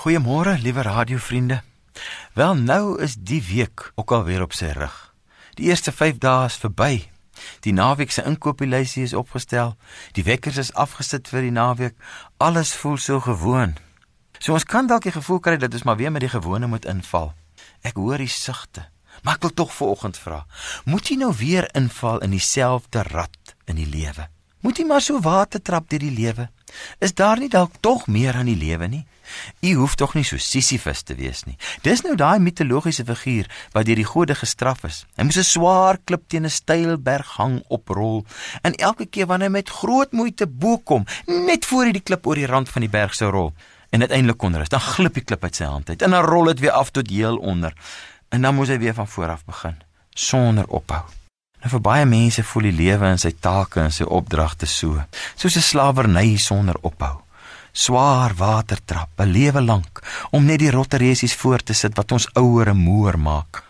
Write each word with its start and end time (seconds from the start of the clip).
Goeiemôre, 0.00 0.56
liewe 0.58 0.82
radiovriende. 0.82 1.62
Wel 2.32 2.54
nou 2.54 3.02
is 3.02 3.18
die 3.20 3.42
week 3.44 3.92
ook 3.94 4.12
al 4.16 4.22
weer 4.24 4.40
op 4.40 4.54
sy 4.56 4.70
rug. 4.72 4.94
Die 5.58 5.66
eerste 5.68 5.92
5 5.92 6.16
dae 6.22 6.46
is 6.48 6.56
verby. 6.56 7.10
Die 7.60 7.74
naweek 7.76 8.08
se 8.08 8.24
inkopieslysie 8.24 9.02
is 9.04 9.12
opgestel. 9.12 9.74
Die 10.16 10.24
wekkers 10.24 10.56
is 10.56 10.72
afgesit 10.72 11.28
vir 11.28 11.44
die 11.44 11.52
naweek. 11.52 11.98
Alles 12.40 12.72
voel 12.80 12.96
so 12.96 13.20
gewoon. 13.20 13.76
So 14.38 14.56
ons 14.56 14.64
kan 14.64 14.88
dalk 14.88 15.04
die 15.04 15.12
gevoel 15.12 15.42
kry 15.44 15.58
dat 15.60 15.76
ons 15.76 15.84
maar 15.84 16.00
weer 16.00 16.16
met 16.16 16.24
die 16.24 16.32
gewone 16.32 16.72
moet 16.72 16.88
inval. 16.88 17.34
Ek 17.84 18.00
hoor 18.00 18.24
die 18.24 18.32
sigte. 18.32 18.86
Maar 19.20 19.36
ek 19.36 19.44
wil 19.50 19.52
tog 19.52 19.76
vanoggend 19.76 20.16
vra, 20.16 20.46
moet 20.88 21.12
jy 21.12 21.18
nou 21.20 21.34
weer 21.36 21.68
inval 21.76 22.24
in 22.24 22.32
dieselfde 22.32 23.04
rad 23.12 23.56
in 23.68 23.76
die 23.76 23.90
lewe? 23.90 24.30
Moet 24.64 24.80
jy 24.80 24.88
maar 24.88 25.04
so 25.04 25.20
water 25.20 25.60
trap 25.60 25.92
deur 25.92 26.00
die 26.00 26.16
lewe? 26.16 26.48
Is 26.98 27.14
daar 27.14 27.38
nie 27.38 27.48
dalk 27.48 27.72
tog 27.80 28.06
meer 28.06 28.34
aan 28.34 28.50
die 28.50 28.58
lewe 28.58 28.88
nie? 28.88 29.04
U 29.60 29.74
hoef 29.74 29.94
tog 29.94 30.14
nie 30.14 30.24
so 30.24 30.38
Sisyphus 30.42 31.02
te 31.02 31.14
wees 31.14 31.44
nie. 31.46 31.56
Dis 31.84 32.02
nou 32.02 32.16
daai 32.18 32.38
mitologiese 32.42 33.04
figuur 33.06 33.48
wat 33.74 33.86
deur 33.86 34.00
die 34.00 34.08
gode 34.08 34.34
gestraf 34.34 34.84
is. 34.88 35.04
Hy 35.16 35.26
moes 35.28 35.38
'n 35.38 35.46
swaar 35.46 35.98
klip 36.04 36.28
teen 36.28 36.44
'n 36.44 36.50
steil 36.50 36.98
berg 36.98 37.36
hang 37.36 37.62
oprol 37.68 38.24
en 38.62 38.74
elke 38.74 39.06
keer 39.06 39.26
wanneer 39.26 39.48
hy 39.48 39.52
met 39.52 39.70
groot 39.70 40.12
moeite 40.12 40.46
bo 40.46 40.78
kom, 40.78 41.06
net 41.26 41.64
voor 41.64 41.84
hy 41.84 41.92
die 41.92 42.06
klip 42.08 42.26
oor 42.26 42.34
die 42.34 42.46
rand 42.46 42.68
van 42.68 42.82
die 42.82 42.90
berg 42.90 43.14
sou 43.14 43.30
rol 43.30 43.52
en 43.90 44.00
uiteindelik 44.00 44.38
kon 44.38 44.56
rus, 44.56 44.68
dan 44.68 44.80
glip 44.80 45.14
die 45.14 45.24
klip 45.24 45.44
uit 45.44 45.56
sy 45.56 45.64
hand 45.64 45.90
uit 45.90 46.02
en 46.02 46.10
dan 46.10 46.24
rol 46.24 46.44
dit 46.44 46.60
weer 46.60 46.72
af 46.72 46.90
tot 46.90 47.10
heel 47.10 47.36
onder. 47.36 47.74
En 48.30 48.42
dan 48.42 48.54
moes 48.54 48.68
hy 48.68 48.78
weer 48.78 48.94
van 48.94 49.08
voor 49.08 49.28
af 49.28 49.44
begin 49.44 49.82
sonder 50.14 50.66
ophou. 50.68 51.19
Nou 51.60 51.70
vir 51.74 51.80
baie 51.84 52.04
mense 52.08 52.42
voel 52.42 52.70
die 52.70 52.76
lewe 52.78 53.08
en 53.10 53.18
sy 53.20 53.34
take 53.36 53.82
en 53.82 53.92
sy 53.92 54.06
opdragte 54.08 54.66
so, 54.66 55.02
soos 55.36 55.56
'n 55.56 55.68
slawerny 55.70 56.36
sonder 56.36 56.76
ophou. 56.82 57.20
Swaar 57.72 58.34
watertrap, 58.34 59.10
'n 59.20 59.32
lewe 59.32 59.60
lank 59.60 60.00
om 60.30 60.44
net 60.44 60.58
die 60.58 60.70
rotteresies 60.70 61.34
voor 61.34 61.62
te 61.62 61.72
sit 61.72 61.96
wat 61.96 62.12
ons 62.12 62.28
ouer 62.34 62.68
en 62.68 62.76
moer 62.76 63.18
maak. 63.18 63.62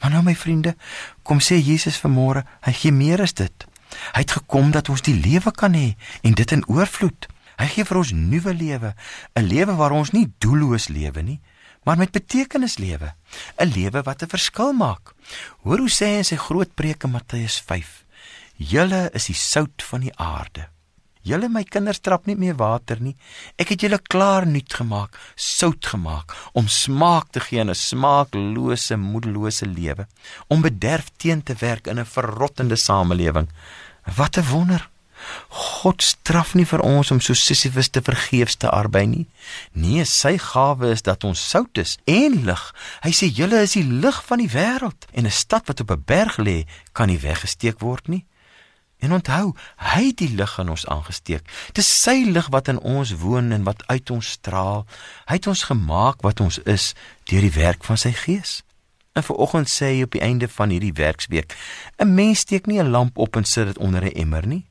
Maar 0.00 0.10
nou 0.10 0.22
my 0.22 0.34
vriende, 0.34 0.76
kom 1.22 1.38
sê 1.38 1.56
Jesus 1.62 2.00
vanmôre, 2.00 2.44
hy 2.60 2.72
gee 2.72 2.92
meer 2.92 3.20
as 3.20 3.32
dit. 3.32 3.66
Hy 4.12 4.20
het 4.20 4.30
gekom 4.30 4.70
dat 4.70 4.88
ons 4.88 5.02
die 5.02 5.14
lewe 5.14 5.52
kan 5.52 5.74
hê 5.74 5.94
en 6.22 6.34
dit 6.34 6.52
in 6.52 6.64
oorvloed. 6.66 7.28
Hy 7.60 7.66
gee 7.66 7.84
vir 7.84 7.96
ons 7.96 8.12
nuwe 8.12 8.54
lewe, 8.54 8.94
'n 9.36 9.42
lewe 9.42 9.74
waar 9.76 9.92
ons 9.92 10.10
nie 10.10 10.32
doelloos 10.38 10.88
lewe 10.88 11.22
nie, 11.22 11.40
maar 11.84 11.96
met 11.96 12.12
betekenis 12.12 12.78
lewe, 12.78 13.14
'n 13.58 13.72
lewe 13.76 14.02
wat 14.02 14.22
'n 14.22 14.28
verskil 14.28 14.72
maak. 14.72 15.14
Hoor 15.62 15.78
hoe 15.78 15.88
sê 15.88 16.06
hy 16.06 16.16
in 16.16 16.24
sy 16.24 16.36
groot 16.36 16.74
preek 16.74 17.04
in 17.04 17.10
Matteus 17.10 17.60
5: 17.60 18.04
"Julle 18.56 19.10
is 19.12 19.26
die 19.26 19.34
sout 19.34 19.82
van 19.82 20.00
die 20.00 20.16
aarde." 20.16 20.68
Julle 21.22 21.50
my 21.52 21.64
kinders 21.68 22.00
trap 22.00 22.24
nie 22.26 22.36
meer 22.36 22.56
water 22.56 23.00
nie. 23.00 23.12
Ek 23.60 23.74
het 23.74 23.82
julle 23.84 23.98
klaar 24.00 24.46
nuut 24.48 24.72
gemaak, 24.72 25.18
sout 25.36 25.84
gemaak 25.92 26.32
om 26.56 26.68
smaak 26.68 27.28
te 27.32 27.40
gee 27.40 27.60
aan 27.60 27.70
'n 27.70 27.74
smaaklose, 27.74 28.96
moedelose 28.96 29.66
lewe, 29.66 30.06
om 30.48 30.62
bederf 30.62 31.10
teen 31.18 31.42
te 31.42 31.54
werk 31.60 31.86
in 31.86 31.98
'n 31.98 32.06
verrottende 32.06 32.76
samelewing. 32.76 33.48
Wat 34.16 34.38
'n 34.38 34.48
wonder. 34.48 34.88
God 35.48 36.02
straf 36.02 36.54
nie 36.54 36.66
vir 36.66 36.80
ons 36.80 37.10
om 37.10 37.20
so 37.20 37.34
Sisyphus 37.34 37.88
te 37.88 38.02
vergeefs 38.02 38.56
te 38.56 38.70
arbei 38.70 39.06
nie. 39.06 39.26
Nee, 39.72 40.04
sy 40.04 40.36
gawe 40.38 40.90
is 40.94 41.02
dat 41.02 41.24
ons 41.24 41.48
sout 41.50 41.78
is 41.78 41.98
en 42.04 42.44
lig. 42.44 42.64
Hy 43.04 43.12
sê 43.12 43.30
julle 43.32 43.62
is 43.66 43.76
die 43.78 43.84
lig 43.84 44.22
van 44.26 44.38
die 44.38 44.50
wêreld 44.50 45.06
en 45.12 45.26
'n 45.26 45.30
stad 45.30 45.66
wat 45.66 45.80
op 45.80 45.90
'n 45.90 46.02
berg 46.06 46.36
lê, 46.38 46.66
kan 46.92 47.08
nie 47.08 47.18
weggesteek 47.18 47.80
word 47.80 48.08
nie. 48.08 48.24
En 49.00 49.12
onthou, 49.12 49.54
hy 49.76 50.06
het 50.06 50.18
die 50.20 50.34
lig 50.36 50.58
in 50.58 50.68
ons 50.68 50.86
aangesteek. 50.86 51.48
Dis 51.72 51.88
sy 52.02 52.24
lig 52.28 52.48
wat 52.52 52.68
in 52.68 52.78
ons 52.78 53.14
woon 53.22 53.52
en 53.52 53.62
wat 53.64 53.86
uit 53.86 54.10
ons 54.10 54.32
straal. 54.36 54.84
Hy 55.24 55.38
het 55.40 55.46
ons 55.46 55.62
gemaak 55.62 56.20
wat 56.20 56.40
ons 56.40 56.58
is 56.68 56.92
deur 57.24 57.40
die 57.40 57.56
werk 57.56 57.84
van 57.84 57.96
sy 57.96 58.12
Gees. 58.12 58.60
En 59.16 59.24
vir 59.26 59.40
oggend 59.42 59.72
sê 59.72 59.94
hy 59.94 60.02
op 60.04 60.12
die 60.14 60.22
einde 60.22 60.48
van 60.48 60.70
hierdie 60.70 60.94
werksweek: 60.94 61.56
'n 61.98 62.14
Mens 62.14 62.44
steek 62.44 62.66
nie 62.66 62.80
'n 62.80 62.90
lamp 62.90 63.18
op 63.18 63.36
en 63.36 63.44
sit 63.44 63.66
dit 63.66 63.78
onder 63.78 64.04
'n 64.04 64.14
emmer 64.14 64.46
nie. 64.46 64.69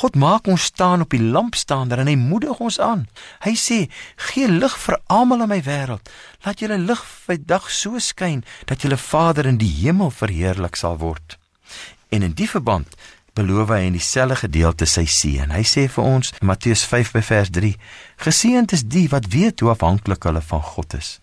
God 0.00 0.16
maak 0.18 0.48
ons 0.50 0.62
staan 0.72 1.04
op 1.04 1.10
die 1.14 1.22
lampstander 1.22 2.00
en 2.02 2.10
hy 2.10 2.16
moedig 2.18 2.58
ons 2.58 2.80
aan. 2.80 3.06
Hy 3.46 3.54
sê: 3.54 3.78
"Gee 4.16 4.48
lig 4.48 4.78
vir 4.78 4.98
almal 5.06 5.42
in 5.42 5.48
my 5.48 5.62
wêreld. 5.62 6.10
Laat 6.44 6.60
julle 6.60 6.78
lig 6.78 7.02
by 7.26 7.36
dag 7.46 7.70
so 7.70 7.98
skyn 7.98 8.44
dat 8.66 8.82
julle 8.82 8.96
Vader 8.96 9.46
in 9.46 9.58
die 9.58 9.74
hemel 9.82 10.10
verheerlik 10.10 10.76
sal 10.76 10.98
word." 10.98 11.38
En 12.08 12.22
in 12.22 12.32
die 12.32 12.48
verband 12.48 12.88
beloof 13.34 13.72
hy 13.74 13.80
in 13.88 13.96
dieselfde 13.96 14.36
gedeelte 14.44 14.86
sy 14.86 15.04
seën. 15.10 15.50
Hy 15.50 15.62
sê 15.66 15.86
vir 15.90 16.04
ons 16.06 16.32
in 16.38 16.46
Matteus 16.46 16.84
5 16.86 17.12
by 17.16 17.22
vers 17.22 17.50
3: 17.50 17.74
"Geseënd 18.26 18.72
is 18.72 18.84
die 18.86 19.08
wat 19.08 19.30
weet 19.34 19.60
hoe 19.60 19.70
afhanklik 19.74 20.22
hulle 20.22 20.42
van 20.42 20.62
God 20.62 20.94
is, 20.94 21.18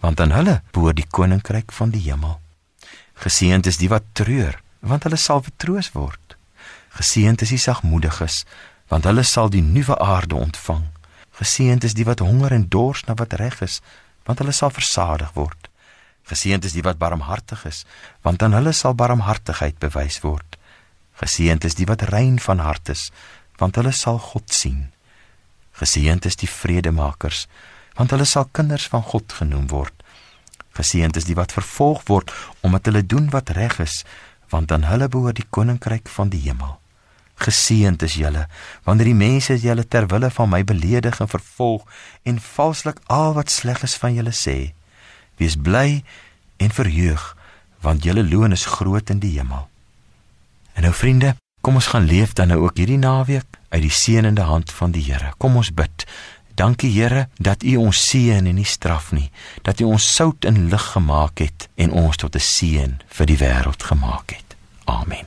want 0.00 0.20
aan 0.20 0.34
hulle 0.34 0.62
behoort 0.72 0.98
die 0.98 1.10
koninkryk 1.10 1.72
van 1.72 1.90
die 1.90 2.02
hemel. 2.08 2.40
Geseënd 3.22 3.66
is 3.66 3.78
die 3.78 3.88
wat 3.88 4.02
treur, 4.12 4.58
want 4.80 5.04
hulle 5.06 5.16
sal 5.16 5.42
vertroos 5.42 5.92
word." 5.94 6.21
Geseënd 6.98 7.42
is 7.42 7.54
die 7.54 7.60
sagmoediges, 7.60 8.42
want 8.92 9.06
hulle 9.08 9.24
sal 9.24 9.48
die 9.52 9.64
nuwe 9.64 9.96
aarde 9.98 10.36
ontvang. 10.36 10.84
Geseënd 11.38 11.84
is 11.88 11.96
die 11.96 12.04
wat 12.04 12.20
honger 12.20 12.52
en 12.52 12.68
dors 12.68 13.04
na 13.08 13.16
wat 13.16 13.32
reg 13.40 13.60
is, 13.64 13.80
want 14.28 14.42
hulle 14.42 14.52
sal 14.52 14.70
versadig 14.70 15.32
word. 15.34 15.70
Geseënd 16.28 16.68
is 16.68 16.76
die 16.76 16.84
wat 16.86 17.00
barmhartig 17.00 17.64
is, 17.66 17.82
want 18.22 18.42
aan 18.42 18.54
hulle 18.54 18.74
sal 18.76 18.94
barmhartigheid 18.94 19.78
bewys 19.82 20.20
word. 20.22 20.58
Geseënd 21.22 21.64
is 21.64 21.78
die 21.78 21.88
wat 21.88 22.04
rein 22.12 22.38
van 22.38 22.60
hart 22.62 22.92
is, 22.92 23.08
want 23.58 23.80
hulle 23.80 23.92
sal 23.96 24.20
God 24.20 24.52
sien. 24.52 24.90
Geseënd 25.80 26.28
is 26.28 26.36
die 26.36 26.50
vredemakers, 26.50 27.46
want 27.96 28.12
hulle 28.12 28.28
sal 28.28 28.48
kinders 28.52 28.86
van 28.92 29.02
God 29.02 29.32
genoem 29.40 29.66
word. 29.72 29.96
Geseënd 30.76 31.16
is 31.20 31.28
die 31.28 31.36
wat 31.36 31.52
vervolg 31.56 32.04
word 32.08 32.32
omdat 32.60 32.88
hulle 32.88 33.04
doen 33.04 33.28
wat 33.32 33.52
reg 33.56 33.80
is, 33.80 34.02
want 34.52 34.72
aan 34.72 34.86
hulle 34.88 35.08
behoort 35.08 35.40
die 35.40 35.48
koninkryk 35.48 36.08
van 36.12 36.32
die 36.32 36.40
hemel. 36.44 36.81
Geseënd 37.42 38.02
is 38.06 38.14
julle 38.20 38.46
wanneer 38.86 39.10
die 39.10 39.18
mense 39.18 39.56
julle 39.58 39.84
ter 39.88 40.06
wille 40.12 40.30
van 40.30 40.50
my 40.52 40.62
beledig 40.64 41.20
en 41.20 41.30
vervolg 41.30 41.86
en 42.22 42.40
valslik 42.40 43.00
al 43.06 43.34
wat 43.38 43.50
sleg 43.50 43.82
is 43.82 43.96
van 43.98 44.14
julle 44.14 44.34
sê. 44.36 44.72
Wees 45.40 45.56
bly 45.56 46.02
en 46.62 46.70
verheug 46.70 47.32
want 47.82 48.04
julle 48.06 48.22
loon 48.24 48.54
is 48.54 48.68
groot 48.78 49.10
in 49.10 49.18
die 49.18 49.34
hemel. 49.38 49.66
En 50.72 50.86
nou 50.86 50.92
vriende, 50.94 51.34
kom 51.60 51.74
ons 51.74 51.90
gaan 51.90 52.06
leef 52.06 52.32
dan 52.38 52.52
nou 52.52 52.60
ook 52.62 52.78
hierdie 52.78 53.00
naweek 53.00 53.58
uit 53.72 53.82
die 53.82 53.90
seënende 53.90 54.46
hand 54.46 54.72
van 54.72 54.94
die 54.94 55.02
Here. 55.02 55.32
Kom 55.38 55.56
ons 55.56 55.72
bid. 55.74 56.06
Dankie 56.54 56.92
Here 56.94 57.28
dat 57.36 57.62
U 57.62 57.76
ons 57.76 58.06
seën 58.08 58.46
en 58.46 58.54
nie 58.54 58.68
straf 58.68 59.10
nie, 59.12 59.30
dat 59.66 59.80
U 59.80 59.90
ons 59.96 60.14
sout 60.14 60.44
en 60.44 60.68
lig 60.70 60.86
gemaak 60.94 61.42
het 61.44 61.68
en 61.74 61.90
ons 61.90 62.16
tot 62.16 62.34
'n 62.36 62.46
seën 62.54 63.00
vir 63.08 63.26
die 63.26 63.38
wêreld 63.38 63.82
gemaak 63.82 64.30
het. 64.36 64.56
Amen. 64.84 65.26